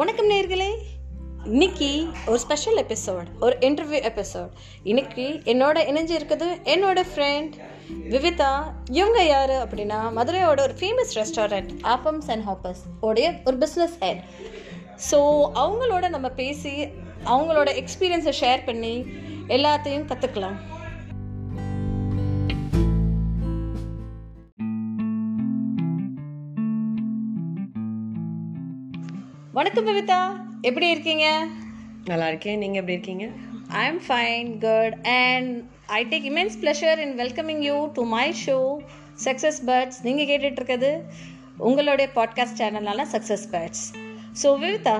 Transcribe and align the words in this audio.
வணக்கம் 0.00 0.30
நேர்களே. 0.30 0.74
இன்னைக்கு 1.44 2.06
ஒரு 2.26 2.38
ஸ்பெஷல் 2.38 2.76
எபிசோட் 2.76 3.26
ஒரு 3.40 3.56
இன்டர்வியூ 3.60 4.00
எபிசோட் 4.02 4.48
இன்னைக்கு 4.82 5.40
என்னோட 5.44 5.78
இணைஞ்சு 5.90 6.14
இருக்குது 6.18 6.48
என்னோட 6.64 7.04
ஃப்ரெண்ட் 7.14 7.54
விவிதா. 8.08 8.72
இவங்க 8.90 9.22
யாரு 9.22 9.52
அப்படின்னா 9.52 9.98
மதுரையோட 10.14 10.60
ஒரு 10.60 10.74
famous 10.80 11.12
restaurant 11.14 11.70
appams 11.82 12.28
and 12.28 12.44
hoppers 12.48 12.80
உடைய 13.00 13.40
ஒரு 13.44 13.58
பிஸ்னஸ் 13.58 13.96
ஹெட் 14.00 14.22
ஸோ 15.10 15.48
அவங்களோட 15.54 16.08
நம்ம 16.08 16.28
பேசி 16.28 16.88
அவங்களோட 17.24 17.84
எக்ஸ்பீரியன்ஸை 17.84 18.32
ஷேர் 18.40 18.64
பண்ணி 18.64 19.06
எல்லாத்தையும் 19.48 20.08
கற்றுக்கலாம் 20.08 20.58
வணக்கம் 29.52 29.84
விவிதா 29.84 30.18
எப்படி 30.62 30.90
இருக்கீங்க? 30.90 31.26
நல்லா 32.04 32.26
இருக்கேன். 32.28 32.58
நீங்கள் 32.58 32.80
எப்படி 32.80 32.92
இருக்கீங்க? 32.92 33.24
I 33.72 33.86
am 33.86 34.00
fine 34.08 34.48
good 34.58 34.94
and 35.14 35.50
I 35.86 36.00
take 36.04 36.26
immense 36.30 36.56
pleasure 36.62 36.98
in 36.98 37.14
welcoming 37.18 37.62
you 37.62 37.86
to 37.92 38.04
my 38.08 38.26
show 38.44 38.56
success 39.24 39.60
birds 39.66 39.98
நீங்கள் 40.02 40.26
கேட்டுட்ருக்கிறது 40.26 40.90
உங்களுடைய 41.58 42.08
podcast 42.14 42.60
சேனல்னால 42.60 43.06
success 43.12 43.46
birds 43.52 43.84
so 44.42 44.58
Vivitha 44.58 44.96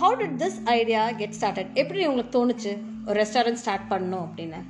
how 0.00 0.14
did 0.16 0.36
this 0.38 0.58
idea 0.72 1.10
get 1.12 1.36
started 1.40 1.70
எப்படி 1.74 2.06
உங்களுக்கு 2.06 2.34
தோணுச்சு 2.38 2.74
ஒரு 3.06 3.16
ரெஸ்டாரண்ட் 3.22 3.54
ஸ்டார்ட் 3.54 3.88
பண்ணணும் 3.92 4.26
அப்படின்னு? 4.26 4.60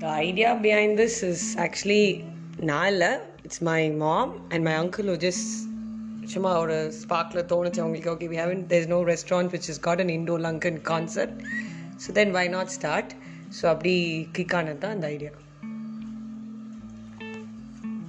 The 0.00 0.06
idea 0.26 0.52
behind 0.62 0.96
this 1.00 1.18
is 1.24 1.46
actually 1.58 2.04
நான் 2.62 2.88
இல்லை 2.88 3.10
it's 3.42 3.62
my 3.62 3.80
mom 3.98 4.32
and 4.48 4.64
my 4.64 4.74
uncle 4.74 5.10
just 5.26 5.50
சும்மா 6.28 6.52
ஒரு 6.58 6.76
ஸ்பார்க்கில் 6.98 7.48
தோணுச்சு 7.50 7.80
அவங்களுக்கு 7.80 8.10
okay 8.10 8.28
we 8.28 8.36
haven't 8.36 8.62
there 8.66 8.88
no 8.88 8.98
restaurant 9.06 9.52
which 9.54 9.68
is 9.68 9.80
got 9.80 10.00
an 10.00 10.12
Indo 10.16 10.36
Lankan 10.38 10.80
concept 10.84 11.38
so 12.04 12.12
then 12.12 12.32
why 12.32 12.46
not 12.48 12.72
start 12.76 13.12
so 13.58 13.66
அப்படி 13.66 13.94
kick 14.32 14.54
ஆனது 14.54 14.78
தான் 14.78 14.94
அந்த 14.96 15.06
ஐடியா 15.06 15.32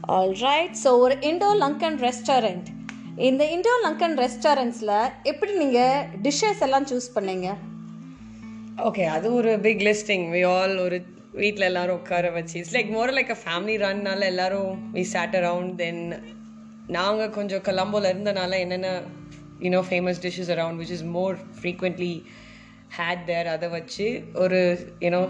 ஆல் 0.09 0.36
ரைட் 0.44 0.76
ஸோ 0.84 0.92
ஒரு 1.00 1.16
இண்டோ 1.22 1.50
லங்கன் 1.64 1.98
ரெஸ்டாரண்ட் 2.02 2.68
இந்த 3.22 3.44
இண்டோ 3.56 3.73
லங்கன் 3.84 4.16
ரெஸ்டாரண்ட்ஸில் 4.18 4.94
எப்படி 5.25 5.52
நீங்கள் 5.58 5.96
டிஷ்ஷஸ் 6.22 6.62
எல்லாம் 6.62 6.88
சூஸ் 6.92 7.09
பண்ணீங்க? 7.16 7.48
ஓகே 8.84 9.03
அது 9.08 9.28
ஒரு 9.34 9.52
பிக் 9.59 9.84
லிஸ்டிங் 9.88 10.28
வி 10.31 10.42
ஆல் 10.52 10.75
ஒரு 10.80 10.98
வீட்டில் 11.36 11.68
எல்லாரும் 11.68 11.98
உட்கார 12.00 12.30
வச்சு 12.31 12.56
it's 12.59 12.75
like 12.78 12.92
more 12.92 13.14
like 13.18 13.31
a 13.31 13.40
family 13.44 13.75
ரன்னால 13.84 14.25
எல்லாரும் 14.25 14.72
வி 14.94 15.03
சாட் 15.12 15.36
அரவுண்ட் 15.36 15.75
தென் 15.75 16.02
நாங்கள் 16.92 17.30
கொஞ்சம் 17.30 17.66
கலம்போவில் 17.66 18.11
இருந்தனால 18.11 18.59
என்னென்ன 18.59 18.89
you know 19.59 19.81
famous 19.89 20.22
dishes 20.23 20.53
around 20.56 20.80
which 20.81 20.94
is 20.94 21.08
more 21.14 21.36
frequently 21.58 22.14
had 22.97 23.25
there 23.25 23.47
அதை 23.47 23.67
வச்சு 23.70 24.08
ஒரு 24.36 24.59
யூனோ 25.02 25.22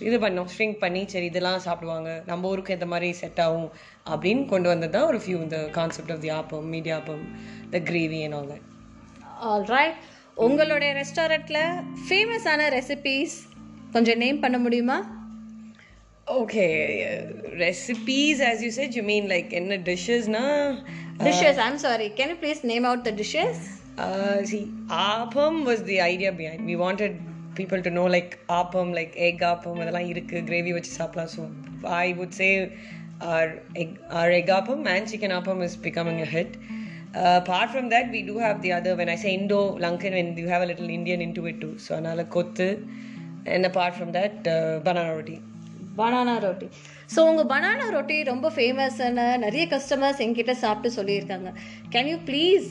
இது 0.00 0.16
பண்ணோம் 0.18 0.48
ஸ்ட்ரிங் 0.52 0.76
பண்ணி 0.78 1.02
சரி 1.04 1.26
இதெல்லாம் 1.26 1.62
சாப்பிடுவாங்க 1.64 2.10
நம்ம 2.26 2.48
ஊருக்கு 2.48 2.74
இந்த 2.74 2.86
மாதிரி 2.86 3.10
செட் 3.12 3.40
ஆகும் 3.40 3.68
அப்படின்னு 4.06 4.42
கொண்டு 4.46 4.68
வந்தது 4.68 4.92
தான் 4.92 5.06
ஒரு 5.06 5.18
ஃபியூ 5.18 5.38
இந்த 5.42 5.58
concept 5.70 6.12
of 6.12 6.20
the 6.20 6.32
appam 6.32 6.66
மீடியாப்பம் 6.70 7.22
the 7.70 7.80
gravy 7.90 8.20
and 8.24 8.34
all 8.34 8.50
that 8.50 8.66
all 9.48 9.66
right 9.68 9.96
உங்களுடைய 10.38 10.90
ரெஸ்டாரண்ட்டில் 10.94 11.62
ஃபேமஸான 12.04 12.68
ரெசிபீஸ் 12.74 13.36
கொஞ்சம் 13.92 14.18
நேம் 14.18 14.38
பண்ண 14.40 14.58
முடியுமா? 14.58 14.98
Okay, 16.29 16.71
uh, 17.05 17.57
recipes, 17.59 18.41
as 18.41 18.61
you 18.61 18.71
said, 18.71 18.95
you 18.95 19.03
mean 19.03 19.29
like 19.29 19.53
in 19.53 19.67
the 19.69 19.77
dishes, 19.89 20.27
na? 20.35 20.43
Dishes 21.25 21.59
I'm 21.65 21.77
sorry 21.83 22.07
can 22.17 22.31
you 22.31 22.37
please 22.43 22.61
name 22.73 22.87
out 22.91 23.05
the 23.09 23.13
dishes 23.21 23.63
Uh, 23.97 24.43
see, 24.49 24.63
appam 24.89 25.53
was 25.67 25.81
the 25.89 25.97
idea 26.01 26.31
behind. 26.39 26.61
We 26.65 26.75
wanted 26.75 27.11
people 27.59 27.81
to 27.85 27.91
know 27.97 28.07
like 28.15 28.31
appam, 28.49 28.87
like 28.97 29.13
egg 29.27 29.37
appam, 29.51 29.75
அதெல்லாம் 29.83 30.09
இருக்கு 30.13 30.37
gravy 30.49 30.71
வச்சு 30.77 30.91
சாப்பிடலாம். 30.97 31.31
So 31.35 31.43
I 32.03 32.07
would 32.17 32.33
say 32.39 32.49
our 33.29 33.47
egg, 33.83 33.91
our 34.19 34.29
egg 34.39 34.49
appam 34.57 34.81
and 34.95 35.09
chicken 35.11 35.31
appam 35.37 35.61
is 35.67 35.75
becoming 35.87 36.19
a 36.25 36.29
hit. 36.35 36.51
Uh, 37.15 37.35
apart 37.43 37.69
from 37.75 37.87
that, 37.93 38.07
we 38.15 38.23
do 38.31 38.37
have 38.45 38.57
the 38.65 38.73
other. 38.77 38.93
When 39.01 39.11
I 39.15 39.19
say 39.23 39.33
Indo 39.39 39.61
Lankan, 39.85 40.15
when 40.19 40.29
you 40.43 40.49
have 40.55 40.63
a 40.67 40.69
little 40.73 40.89
Indian 40.99 41.21
into 41.27 41.43
it 41.51 41.59
too. 41.65 41.73
So 41.85 41.93
another 42.03 42.27
kottu, 42.37 42.69
and 43.53 43.71
apart 43.71 43.95
from 44.01 44.11
that, 44.19 44.35
uh, 44.55 44.79
banana 44.87 45.15
roti. 45.15 45.37
Banana 45.98 46.34
roti 46.44 46.66
so 47.14 47.20
உங்கள் 47.30 47.48
banana 47.52 47.86
roti 47.96 48.16
ரொம்ப 48.30 48.46
ஃபேமஸ்ன்னு 48.56 49.26
நிறைய 49.44 49.64
customers 49.72 50.22
எங்கிட்ட 50.24 50.52
சாப்பிட்டு 50.64 50.90
சொல்லியிருக்காங்க. 50.98 51.50
Can 51.94 52.08
you 52.12 52.16
please 52.28 52.66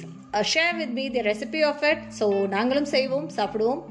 share 0.52 0.76
with 0.80 0.94
me 1.00 1.06
the 1.16 1.24
recipe 1.30 1.62
of 1.70 1.84
it 1.92 2.04
so 2.20 2.26
நாங்களும் 2.56 2.90
செய்வோம் 2.96 3.30
சாப்பிடுவோம். 3.38 3.82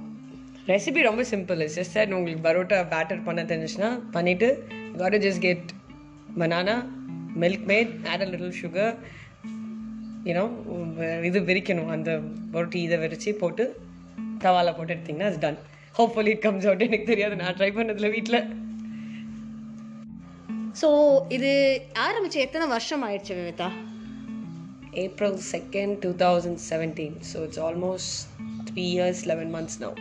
ரெசிபி 0.72 1.02
ரொம்ப 1.08 1.22
சிம்பிள் 1.32 1.60
இஸ் 1.66 1.76
ஜஸ்ட் 1.78 1.96
சார் 1.96 2.14
உங்களுக்கு 2.18 2.42
பரோட்டா 2.48 2.78
பேட்டர் 2.94 3.24
பண்ண 3.28 3.42
தெரிஞ்சுன்னா 3.52 3.90
பண்ணிவிட்டு 4.16 4.48
got 5.00 5.16
just 5.26 5.42
get 5.46 5.68
banana 6.42 6.76
milk 7.42 7.66
made 7.72 7.92
add 8.12 8.24
a 8.26 8.28
little 8.32 8.56
sugar 8.62 8.94
you know 10.28 10.44
இது 11.28 11.40
விரிக்கணும். 11.50 11.90
அந்த 11.96 12.10
ரொட்டி 12.56 12.78
இதை 12.86 12.96
விரித்து 13.04 13.32
போட்டு 13.42 13.64
தவால 14.44 14.72
போட்டு 14.78 14.92
எடுத்திங்கன்னா 14.94 15.28
அது 15.30 15.38
done 15.44 15.60
hopefully 15.98 16.32
it 16.34 16.42
comes 16.46 16.66
out 16.68 16.86
எனக்கு 16.88 17.10
தெரியாது. 17.12 17.34
நான் 17.42 17.56
ட்ரை 17.60 17.70
பண்ணதில்ல 17.76 18.10
வீட்டில் 18.16 18.40
ஸோ 20.80 20.88
இது 21.28 21.52
ஆரம்பிச்சு 22.06 22.38
எத்தனை 22.46 22.66
வருஷம் 22.66 23.04
ஆயிடுச்சு 23.08 23.34
Vivitha? 23.40 23.68
April 25.04 25.40
second 25.54 25.96
two 26.04 26.10
thousand 26.24 26.60
seventeen 26.70 27.16
so 27.32 27.38
it's 27.46 27.62
almost 27.68 28.14
three 28.70 28.84
years 28.96 29.22
eleven 29.32 29.54
months 29.56 29.80
now 29.84 29.96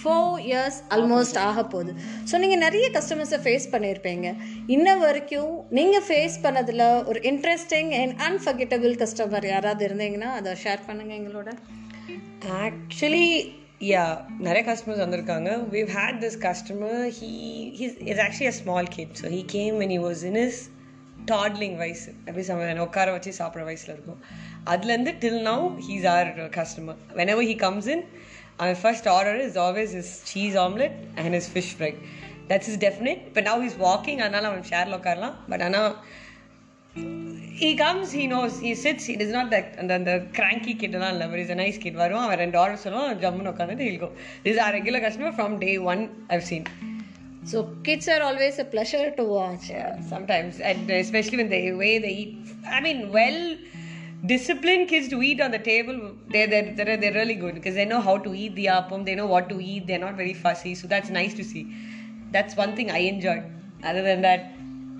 four 0.00 0.40
years 0.48 0.78
almost 0.94 1.38
ஆக 1.38 1.64
போகுது. 1.64 1.92
ஸோ 2.30 2.38
நீங்கள் 2.38 2.62
நிறைய 2.64 2.86
கஸ்டமர்ஸை 2.96 3.38
ஃபேஸ் 3.44 3.66
பண்ணியிருப்பீங்க. 3.72 4.26
இன்ன 4.66 4.96
வரைக்கும் 4.96 5.54
நீங்கள் 5.78 6.04
ஃபேஸ் 6.08 6.36
பண்ணதில் 6.44 6.84
ஒரு 7.10 7.20
இன்ட்ரெஸ்டிங் 7.20 7.90
அண்ட் 8.00 8.14
அன்ஃபர்கெட்டபிள் 8.28 8.94
கஸ்டமர் 9.02 9.46
யாராவது 9.46 9.88
இருந்தீங்கன்னா 9.88 10.30
அதை 10.38 10.52
ஷேர் 10.64 10.86
பண்ணுங்கள் 10.88 11.18
எங்களோட. 11.20 11.48
ஆக்சுவலி 12.64 13.26
யா 13.80 14.02
நிறைய 14.38 14.62
கஸ்டமர்ஸ் 14.66 15.02
வந்திருக்காங்க 15.02 15.50
we've 15.72 15.90
had 15.96 16.20
this 16.20 16.38
customer 16.42 17.02
he 17.18 17.30
he's 17.80 17.96
is 18.10 18.20
actually 18.24 18.48
a 18.48 18.56
small 18.60 18.88
kid 18.94 19.12
so 19.20 19.28
he 19.34 19.40
came 19.52 19.76
and 19.80 19.94
he 19.96 20.00
was 20.04 20.22
in 20.22 20.38
is 20.44 20.60
toddling 21.24 21.76
வயசு 21.76 22.08
அப்படி 22.26 22.44
சமையல் 22.48 22.82
உட்கார 22.86 23.12
வச்சு 23.12 23.32
சாப்பிட்ற 23.38 23.64
வயசில் 23.64 23.94
இருக்கும் 23.94 24.20
அதுலேருந்து 24.66 25.12
till 25.18 25.42
now 25.42 25.66
he's 25.88 26.06
our 26.06 26.30
customer 26.56 27.00
whenever 27.34 27.48
he 27.50 27.56
comes 27.64 27.90
in 27.94 28.04
அவன் 28.56 28.80
first 28.82 29.08
order 29.08 29.40
is 29.46 29.58
always 29.58 29.94
is 29.94 30.12
cheese 30.32 30.56
omelette 30.56 30.96
and 31.16 31.36
is 31.40 31.50
fish 31.52 31.72
fry 31.76 31.92
that's 32.48 32.70
is 32.72 32.80
definite 32.86 33.22
இப்போ 33.28 33.42
நவ் 33.42 33.64
இஸ் 33.64 33.78
வாக்கிங் 33.80 34.22
அதனால் 34.22 34.48
அவன் 34.50 34.68
ஷேரில் 34.72 34.98
உட்காரலாம் 35.00 35.36
பட் 35.48 35.64
ஆனால் 35.64 35.90
he 37.61 37.75
comes 37.75 38.11
he 38.11 38.27
knows 38.27 38.59
he 38.59 38.73
sits 38.75 39.05
he 39.05 39.13
is 39.25 39.31
not 39.37 39.47
that 39.53 39.67
அந்த 39.81 39.93
அந்த 39.99 40.13
cranky 40.37 40.73
kid 40.81 40.93
எல்லாம் 40.97 41.13
இல்லை 41.15 41.25
but 41.31 41.39
he's 41.41 41.53
a 41.57 41.59
nice 41.63 41.77
kid 41.83 41.95
வருவான் 42.03 42.25
அவன் 42.27 42.41
ரெண்டு 42.43 42.57
ஆர்டர் 42.63 42.81
சொல்லுவான் 42.85 43.19
ஜம்முன்னு 43.23 43.51
உட்காந்துட்டு 43.53 43.85
he'll 43.87 44.01
go 44.05 44.09
this 44.45 44.53
is 44.55 44.61
our 44.65 44.73
regular 44.79 45.01
customer 45.07 45.31
from 45.39 45.53
day 45.65 45.75
one 45.93 46.03
I've 46.33 46.47
seen 46.51 46.65
so 47.51 47.59
kids 47.85 48.09
are 48.13 48.23
always 48.29 48.57
a 48.63 48.65
pleasure 48.73 49.07
to 49.19 49.23
watch 49.35 49.67
yeah 49.75 49.91
sometimes 50.11 50.55
and 50.69 50.89
especially 51.03 51.37
when 51.41 51.49
the 51.53 51.61
way 51.83 51.93
they 52.03 52.11
eat 52.23 52.33
I 52.77 52.81
mean 52.85 52.99
well 53.15 53.39
disciplined 54.31 54.85
kids 54.91 55.07
to 55.13 55.17
eat 55.27 55.39
on 55.45 55.51
the 55.55 55.61
table 55.69 55.97
they're, 56.33 56.49
they're, 56.51 56.67
they're, 56.77 56.97
they're 57.01 57.17
really 57.21 57.37
good 57.43 57.55
because 57.59 57.75
they 57.79 57.87
know 57.93 58.01
how 58.09 58.15
to 58.25 58.31
eat 58.41 58.53
the 58.59 58.67
appam 58.77 59.01
they 59.07 59.15
know 59.21 59.29
what 59.33 59.47
to 59.53 59.57
eat 59.71 59.83
they're 59.87 60.05
not 60.07 60.17
very 60.23 60.35
fussy 60.43 60.73
so 60.81 60.87
that's 60.93 61.11
nice 61.19 61.33
to 61.39 61.45
see 61.51 61.63
that's 62.35 62.55
one 62.63 62.73
thing 62.79 62.89
I 62.99 63.03
enjoyed 63.13 63.45
other 63.91 64.03
than 64.09 64.21
that 64.27 64.41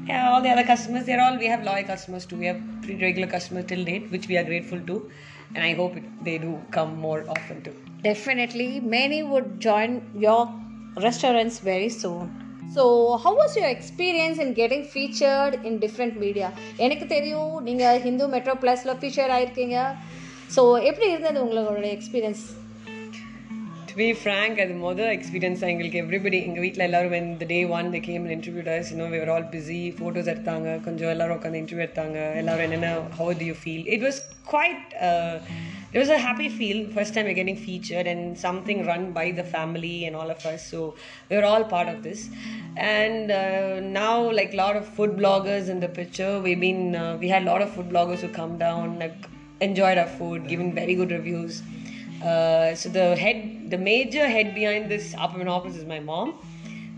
yeah, 0.08 0.30
all 0.30 0.42
the 0.42 0.50
other 0.50 0.63
customers, 0.63 1.06
they're 1.06 1.22
all, 1.22 1.38
we 1.38 1.48
have 1.48 1.63
loyal 1.63 1.83
customers 1.83 2.25
too. 2.25 2.38
We 2.38 2.45
have 2.45 2.62
pretty 2.81 3.01
regular 3.01 3.28
customers 3.28 3.66
till 3.66 3.83
date, 3.83 4.10
which 4.12 4.28
we 4.28 4.38
are 4.38 4.44
grateful 4.44 4.81
to. 4.81 5.10
And 5.56 5.63
I 5.63 5.74
hope 5.74 5.98
it, 5.98 6.04
they 6.24 6.38
do 6.38 6.60
come 6.72 6.98
more 6.98 7.25
often 7.30 7.62
too. 7.62 7.75
Definitely, 8.04 8.80
many 8.80 9.24
would 9.24 9.60
join 9.60 9.92
your 10.18 10.44
restaurants 11.00 11.60
very 11.72 11.89
soon. 12.01 12.30
So 12.75 12.83
how 13.24 13.38
was 13.39 13.56
your 13.57 13.74
experience 13.75 14.38
in 14.44 14.51
getting 14.60 14.86
featured 14.92 15.56
in 15.68 15.78
different 15.83 16.18
media 16.24 16.50
எனக்கு 16.86 17.06
தெரியும் 17.07 17.54
நீங்கள் 17.68 18.00
Hindu 18.06 18.25
metro 18.33 18.54
ப்ளஸில் 18.62 18.92
feature 19.00 19.31
ஆயிருக்கீங்க 19.38 19.78
so 20.56 20.62
எப்படி 20.89 21.07
இருந்தது 21.13 21.39
உங்களோட 21.45 21.88
experience 21.98 22.44
To 23.95 23.98
be 24.00 24.07
frank, 24.24 24.60
அது 24.63 24.74
மொதல் 24.83 25.10
experience 25.16 25.63
எங்களுக்கு 25.69 25.98
எவ்ரிபடி 26.01 26.38
எங்கள் 26.48 26.63
வீட்டில் 26.66 26.83
எல்லாரும் 26.86 27.13
when 27.16 27.25
the 27.42 27.48
day 27.54 27.63
one 27.78 27.88
they 27.94 28.01
came 28.06 28.22
and 28.25 28.33
interviewed 28.36 28.69
us, 28.75 28.92
you 28.92 28.98
know, 29.00 29.07
we 29.13 29.18
were 29.22 29.31
all 29.33 29.45
busy, 29.56 29.80
photos 30.00 30.28
எடுத்தாங்க 30.33 30.75
கொஞ்சம் 30.86 31.12
எல்லாரும் 31.13 31.36
உட்காந்து 31.38 31.60
இன்டர்வியூ 31.62 31.86
எடுத்தாங்க 31.88 32.19
எல்லாரும் 32.42 32.66
என்னென்ன 32.68 32.92
how 33.18 33.28
do 33.42 33.48
you 33.50 33.57
feel 33.66 33.81
it 33.95 34.04
was 34.07 34.18
quite 34.54 34.86
uh, 35.07 35.36
it 35.94 36.00
was 36.01 36.12
a 36.18 36.22
happy 36.28 36.50
feel 36.60 36.80
first 36.98 37.13
time 37.16 37.25
we're 37.30 37.39
getting 37.42 37.60
featured 37.68 38.07
and 38.13 38.24
something 38.45 38.80
run 38.92 39.04
by 39.19 39.28
the 39.39 39.45
family 39.56 39.95
and 40.07 40.16
all 40.22 40.31
of 40.36 40.42
us 40.54 40.63
so 40.72 40.80
we 41.30 41.36
were 41.39 41.48
all 41.51 41.66
part 41.75 41.89
of 41.94 42.00
this 42.07 42.22
and 43.01 43.28
uh, 43.42 43.75
now 44.01 44.16
like 44.39 44.54
a 44.57 44.62
lot 44.63 44.78
of 44.81 44.88
food 44.98 45.13
bloggers 45.22 45.68
in 45.75 45.80
the 45.86 45.92
picture 46.00 46.33
we've 46.48 46.63
been 46.69 46.83
uh, 47.04 47.13
we 47.24 47.30
had 47.36 47.44
a 47.48 47.50
lot 47.54 47.63
of 47.68 47.72
food 47.78 47.89
bloggers 47.95 48.22
who 48.25 48.31
come 48.42 48.56
down 48.68 48.88
like 49.06 49.22
enjoyed 49.62 49.98
our 49.98 50.07
food, 50.07 50.48
given 50.48 50.74
very 50.74 50.95
good 50.95 51.12
reviews. 51.12 51.62
Uh, 52.24 52.75
so 52.75 52.89
the 52.89 53.16
head, 53.16 53.38
the 53.69 53.79
major 53.79 54.27
head 54.29 54.55
behind 54.55 54.91
this 54.91 55.15
and 55.15 55.49
Hoppers 55.49 55.77
is 55.77 55.85
my 55.85 56.01
mom. 56.01 56.35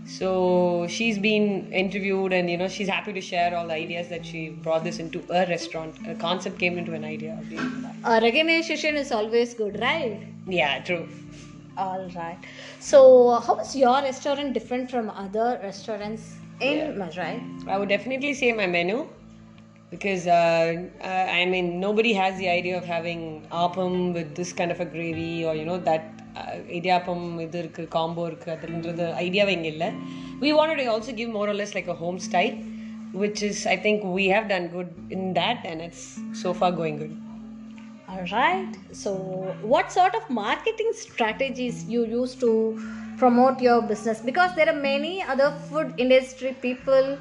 So 0.05 0.87
she's 0.89 1.19
been 1.19 1.71
interviewed, 1.71 2.33
and 2.33 2.49
you 2.49 2.57
know 2.57 2.67
she's 2.67 2.87
happy 2.87 3.13
to 3.13 3.21
share 3.21 3.55
all 3.55 3.67
the 3.67 3.75
ideas 3.75 4.07
that 4.07 4.25
she 4.25 4.49
brought 4.49 4.83
this 4.83 4.97
into 4.97 5.23
a 5.29 5.45
restaurant. 5.45 5.95
A 6.07 6.15
concept 6.15 6.57
came 6.57 6.79
into 6.79 6.93
an 6.93 7.03
idea. 7.03 7.39
Uh, 8.03 8.19
recognition 8.23 8.95
is 8.95 9.11
always 9.11 9.53
good, 9.53 9.79
right? 9.79 10.23
Yeah, 10.47 10.81
true. 10.83 11.07
All 11.77 12.09
right. 12.15 12.39
So, 12.79 13.39
how 13.39 13.59
is 13.59 13.75
your 13.75 14.01
restaurant 14.01 14.53
different 14.53 14.89
from 14.89 15.11
other 15.11 15.59
restaurants 15.61 16.35
in 16.59 16.95
Madurai? 16.95 17.67
I 17.67 17.77
would 17.77 17.89
definitely 17.89 18.33
say 18.33 18.51
my 18.51 18.65
menu 18.65 19.07
because 19.89 20.27
uh, 20.27 20.87
uh, 21.01 21.07
I 21.07 21.45
mean 21.45 21.79
nobody 21.79 22.13
has 22.13 22.37
the 22.37 22.49
idea 22.49 22.77
of 22.77 22.83
having 22.83 23.47
appam 23.51 24.13
with 24.13 24.35
this 24.35 24.53
kind 24.53 24.71
of 24.71 24.79
a 24.79 24.85
gravy 24.85 25.45
or 25.45 25.55
you 25.55 25.65
know 25.65 25.77
that 25.77 26.28
uh, 26.40 26.54
idiyappam 26.78 27.20
இது 27.46 27.58
இருக்கு 27.64 27.82
combo 27.96 28.24
இருக்கு 28.30 28.48
அதுன்றது 28.56 29.06
ஐடியாவே 29.24 29.54
இங்கே 29.58 29.72
இல்லை 29.76 29.90
we 30.44 30.52
wanted 30.58 30.78
to 30.82 30.86
also 30.94 31.12
give 31.20 31.30
more 31.38 31.48
or 31.52 31.56
less 31.60 31.74
like 31.78 31.90
a 31.96 31.98
home 32.04 32.18
style 32.28 32.56
which 33.22 33.40
is 33.50 33.58
I 33.74 33.78
think 33.84 33.98
we 34.18 34.24
have 34.34 34.46
done 34.54 34.66
good 34.76 34.90
in 35.16 35.22
that 35.40 35.58
and 35.70 35.80
it's 35.88 36.02
so 36.44 36.52
far 36.60 36.72
going 36.80 36.98
good 37.02 37.14
All 38.08 38.26
right. 38.32 38.72
So, 38.92 39.10
what 39.62 39.90
sort 39.90 40.14
of 40.14 40.28
marketing 40.30 40.90
strategies 40.94 41.84
you 41.84 42.04
use 42.06 42.34
to 42.36 42.50
promote 43.16 43.60
your 43.60 43.82
business? 43.82 44.20
Because 44.20 44.54
there 44.54 44.68
are 44.68 44.80
many 44.80 45.22
other 45.22 45.48
food 45.68 45.94
industry 45.96 46.54
people 46.60 47.18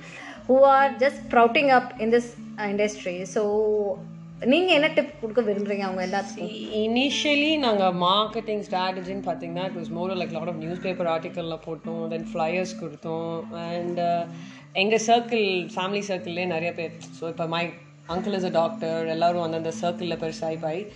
who 0.48 0.62
are 0.63 0.89
just 1.00 1.24
sprouting 1.24 1.71
up 1.71 2.00
in 2.00 2.10
this 2.10 2.36
uh, 2.60 2.63
industry. 2.63 3.25
So, 3.25 4.00
நீங்கள் 4.40 4.75
என்ன 4.75 4.88
tip 4.88 5.20
கொடுக்க 5.20 5.40
விரும்புறீங்க 5.40 5.85
அவங்க 5.87 6.02
எல்லாத்துக்கும்? 6.06 6.50
Initially 6.82 7.56
நாங்கள் 7.56 7.96
marketing 8.02 8.62
ஸ்ட்ராட்டஜின்னு 8.67 9.25
பார்த்தீங்கன்னா 9.26 9.64
it 9.64 9.79
was 9.79 9.90
more 9.90 10.14
like 10.20 10.35
lot 10.37 10.49
of 10.49 10.61
newspaper 10.85 11.06
ஆர்டிக்கலில் 11.06 11.62
போட்டோம் 11.67 12.08
தென் 12.08 12.26
ஃப்ளையர்ஸ் 12.32 12.75
கொடுத்தோம் 12.82 13.32
அண்ட் 13.64 14.00
எங்கள் 14.73 15.05
சர்க்கிள் 15.06 15.46
ஃபேமிலி 15.75 16.02
சர்க்கிள்லே 16.11 16.46
நிறைய 16.46 16.73
பேர். 16.73 16.94
ஸோ 17.20 17.29
இப்போ 17.29 17.46
my 17.46 17.62
uncle 18.08 18.32
is 18.32 18.44
a 18.44 18.50
doctor 18.50 19.08
எல்லோரும் 19.08 19.43
அந்தந்த 19.43 19.73
சர்க்கிளில் 19.81 20.20
பெருசாகி 20.23 20.58
பாய். 20.67 20.87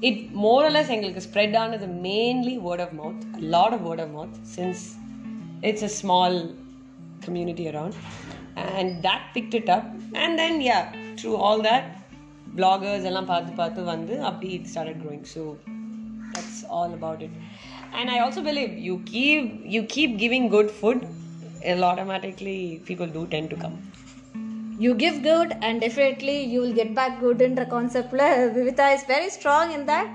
இட் 0.00 0.22
மோரலஸ் 0.46 0.92
எங்களுக்கு 0.96 1.24
ஸ்ப்ரெட் 1.28 1.56
ஆனது 1.56 1.86
mainly 1.86 2.56
word 2.58 2.80
of 2.80 2.94
mouth 3.00 3.24
lot 3.56 3.72
of 3.72 3.84
word 3.88 4.00
of 4.00 4.14
mouth 4.18 4.38
since 4.56 4.84
it's 5.60 5.82
a 5.82 5.92
small 6.00 6.38
community 7.26 7.66
around 7.72 7.98
and 8.78 8.94
that 9.08 9.26
picked 9.34 9.54
it 9.54 9.70
up 9.70 9.90
and 10.24 10.36
then 10.36 10.58
yeah 10.70 10.78
through 11.20 11.34
all 11.38 11.62
that 11.62 11.90
bloggers 12.59 13.03
எல்லாம் 13.09 13.29
பார்த்து 13.31 13.51
பார்த்து 13.61 13.81
வந்து 13.93 14.13
அப்படி 14.29 14.47
it 14.57 14.65
started 14.73 14.97
growing 15.03 15.25
so 15.35 15.41
that's 16.33 16.57
all 16.77 16.91
about 16.99 17.19
it 17.27 17.33
and 17.99 18.07
I 18.15 18.19
also 18.25 18.41
believe 18.49 18.71
you 18.87 18.95
keep 19.13 19.43
you 19.75 19.81
keep 19.95 20.11
giving 20.23 20.45
good 20.55 20.69
food 20.79 20.99
it'll 21.67 21.87
automatically 21.91 22.59
people 22.89 23.07
do 23.17 23.23
tend 23.33 23.49
to 23.53 23.57
come 23.63 23.77
you 24.83 24.91
give 25.03 25.15
good 25.23 25.49
and 25.61 25.81
definitely 25.85 26.37
you 26.51 26.59
will 26.63 26.75
get 26.81 26.91
back 26.95 27.13
good 27.19 27.41
in 27.41 27.53
the 27.55 27.65
concept 27.75 28.11
vivita 28.57 28.85
is 28.97 29.03
very 29.13 29.29
strong 29.29 29.73
in 29.77 29.85
that 29.85 30.09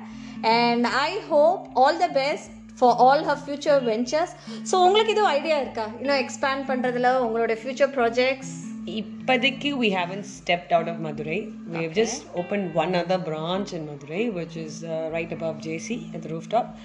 and 0.59 0.87
i 1.06 1.11
hope 1.33 1.62
all 1.81 1.97
the 2.05 2.12
best 2.21 2.51
for 2.81 2.91
all 3.05 3.21
her 3.29 3.37
future 3.49 3.79
ventures 3.91 4.31
so 4.71 4.77
உங்களுக்கு 4.87 5.12
எதுவும் 5.15 5.33
idea 5.39 5.56
இருக்கா 5.65 5.85
இன்னும் 6.01 6.21
expand 6.23 6.65
பண்றதுல 6.71 7.11
உங்களோட 7.27 7.53
future 7.61 7.93
projects 7.99 8.55
Ipadiki, 8.98 9.78
we 9.78 9.90
haven't 9.90 10.26
stepped 10.26 10.72
out 10.72 10.88
of 10.88 10.98
Madurai. 10.98 11.40
We've 11.68 11.94
just 11.94 12.26
opened 12.36 12.74
one 12.74 12.96
other 12.96 13.18
branch 13.18 13.74
in 13.74 13.88
Madurai, 13.88 14.34
which 14.34 14.56
is 14.58 14.84
uh, 14.84 15.10
right 15.12 15.32
above 15.32 15.58
JC 15.58 16.14
at 16.16 16.22
the 16.22 16.30
rooftop. 16.30 16.78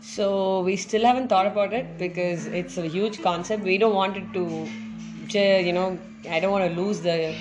So 0.00 0.60
we 0.60 0.76
still 0.76 1.04
haven't 1.04 1.28
thought 1.28 1.46
about 1.46 1.72
it 1.72 1.98
because 1.98 2.46
it's 2.46 2.76
a 2.78 2.86
huge 2.86 3.22
concept. 3.22 3.62
We 3.64 3.78
don't 3.78 3.94
want 3.94 4.16
it 4.16 4.32
to, 4.34 5.64
you 5.66 5.72
know, 5.72 5.98
I 6.30 6.40
don't 6.40 6.52
want 6.52 6.72
to 6.72 6.80
lose 6.80 7.00
the 7.00 7.34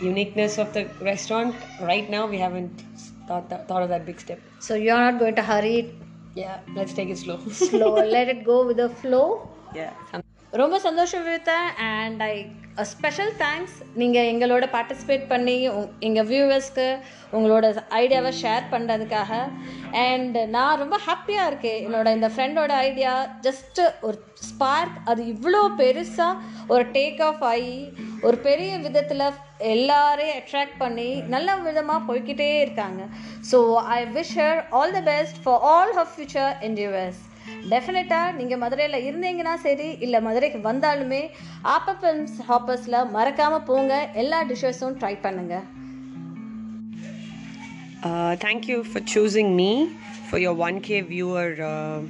uniqueness 0.00 0.58
of 0.58 0.72
the 0.72 0.88
restaurant. 1.00 1.54
Right 1.80 2.10
now, 2.10 2.26
we 2.26 2.38
haven't 2.38 2.82
thought, 3.28 3.48
thought 3.68 3.82
of 3.82 3.88
that 3.88 4.04
big 4.04 4.20
step. 4.20 4.40
So 4.58 4.74
you're 4.74 4.98
not 4.98 5.18
going 5.18 5.36
to 5.36 5.42
hurry? 5.42 5.94
Yeah, 6.34 6.60
let's 6.74 6.92
take 6.92 7.08
it 7.08 7.18
slow. 7.18 7.38
slow. 7.48 7.94
Let 8.16 8.28
it 8.28 8.44
go 8.44 8.66
with 8.66 8.76
the 8.76 8.90
flow. 8.90 9.48
Yeah. 9.74 9.94
ரொம்ப 10.52 10.76
சந்தோஷம் 10.84 11.24
Vivitha 11.26 11.56
and 11.86 12.20
I 12.22 12.34
special 12.90 13.32
thanks 13.40 13.74
நீங்கள் 14.00 14.28
எங்களோட 14.32 14.64
participate 14.74 15.24
பண்ணி 15.32 15.56
எங்கள் 16.06 16.26
வியூவர்ஸ்க்கு 16.30 16.86
உங்களோட 17.36 17.66
ஐடியாவை 18.00 18.32
share 18.42 18.64
பண்ணுறதுக்காக 18.72 19.32
and 20.04 20.38
நான் 20.54 20.80
ரொம்ப 20.82 20.96
ஹாப்பியாக 21.06 21.50
இருக்கேன். 21.50 21.80
என்னோட 21.86 22.08
இந்த 22.18 22.30
ஃப்ரெண்டோட 22.34 22.72
ஐடியா 22.88 23.12
ஜஸ்ட்டு 23.46 23.84
ஒரு 24.08 24.18
ஸ்பார்க் 24.48 24.96
அது 25.12 25.22
இவ்வளோ 25.34 25.62
பெருசாக 25.82 26.40
ஒரு 26.74 26.86
டேக் 26.96 27.22
ஆஃப் 27.28 27.44
ஆகி 27.52 27.78
ஒரு 28.22 28.38
பெரிய 28.48 28.72
விதத்தில் 28.86 29.26
எல்லாரையும் 29.74 30.38
அட்ராக்ட் 30.40 30.80
பண்ணி 30.84 31.10
நல்ல 31.34 31.56
விதமாக 31.68 32.06
போய்க்கிட்டே 32.10 32.50
இருக்காங்க. 32.64 33.02
So 33.52 33.60
I 33.98 34.00
wish 34.18 34.36
her 34.42 34.62
all 34.78 34.94
the 34.98 35.02
best 35.12 35.40
for 35.46 35.62
all 35.72 35.94
her 35.98 36.12
future 36.14 36.52
endeavours 36.68 37.22
டெஃபினட்டாக 37.72 38.34
நீங்கள் 38.38 38.62
மதுரையில் 38.64 39.04
இருந்தீங்கன்னா 39.06 39.54
சரி 39.66 39.88
இல்லை 40.06 40.20
மதுரைக்கு 40.26 40.60
வந்தாலுமே 40.68 41.22
ஆப்பப்பன்ஸ் 41.76 42.36
ஹாப்பர்ஸில் 42.50 43.00
மறக்காமல் 43.16 43.66
போங்க 43.70 43.94
எல்லா 44.22 44.40
டிஷ்ஷஸும் 44.52 45.00
ட்ரை 45.02 45.16
பண்ணுங்கள் 45.26 45.66
Uh, 48.02 48.36
thank 48.36 48.68
you 48.68 48.84
for 48.84 49.00
choosing 49.02 49.56
me 49.56 49.70
for 50.28 50.38
your 50.38 50.54
1K 50.56 51.06
viewer 51.06 51.46
uh, 51.62 52.00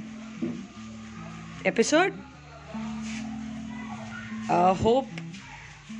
episode. 1.65 2.13
Uh, 4.47 4.73
hope 4.75 5.07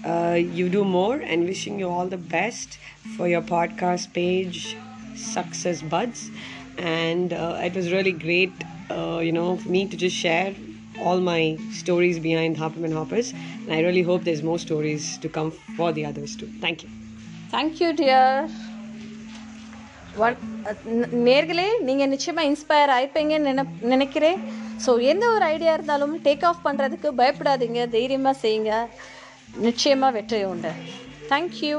uh, 0.05 0.37
you 0.51 0.69
do 0.69 0.83
more 0.83 1.15
and 1.15 1.45
wishing 1.45 1.79
you 1.79 1.89
all 1.89 2.07
the 2.07 2.17
best 2.17 2.77
for 3.15 3.27
your 3.27 3.41
podcast 3.43 4.13
page, 4.13 4.77
Success 5.15 5.81
Buds. 5.83 6.29
And 6.77 7.33
uh, 7.33 7.59
it 7.63 7.73
was 7.73 7.91
really 7.91 8.11
great, 8.13 8.53
uh, 8.89 9.19
you 9.19 9.31
know, 9.31 9.57
for 9.57 9.69
me 9.69 9.85
to 9.85 9.97
just 9.97 10.15
share 10.17 10.53
all 10.99 11.19
my 11.21 11.41
stories 11.73 12.19
behind 12.19 12.57
Hoppers 12.57 12.83
and 12.83 12.93
Hoppers. 12.93 13.31
And 13.31 13.71
I 13.71 13.81
really 13.81 14.03
hope 14.03 14.23
there's 14.23 14.43
more 14.43 14.59
stories 14.59 15.17
to 15.19 15.29
come 15.29 15.51
for 15.77 15.91
the 15.91 16.05
others 16.05 16.35
too. 16.35 16.49
Thank 16.61 16.79
you. 16.83 16.89
Thank you 17.51 17.89
dear 17.99 18.39
one 20.17 20.37
நேர்களே 21.27 21.67
நீங்கள் 21.87 22.11
நிச்சயமாக 22.13 22.49
inspire 22.49 22.91
ஆயிப்பீங்கன்னு 22.95 23.47
நினை 23.49 23.63
நினைக்கிறேன் 23.93 24.39
so 24.85 24.93
எந்த 25.11 25.25
ஒரு 25.35 25.45
idea 25.53 25.73
இருந்தாலும் 25.77 26.15
take 26.25 26.43
off 26.49 26.65
பண்ணுறதுக்கு 26.65 27.09
பயப்படாதீங்க 27.19 27.83
தைரியமாக 27.95 28.35
செய்யுங்க 28.43 28.73
நிச்சயமாக 29.67 30.15
வெற்றி 30.17 30.41
உண்டு 30.51 30.71
தேங்க்யூ 31.31 31.77